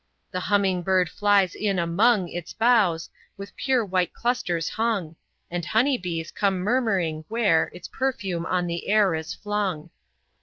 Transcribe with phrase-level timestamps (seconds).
[0.31, 5.15] The humming bird flies in among Its boughs, with pure white clusters hung,
[5.51, 9.91] And honey bees come murmuring, where Its perfume on the air is flung.